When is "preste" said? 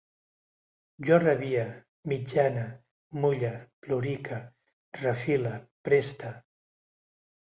5.89-6.33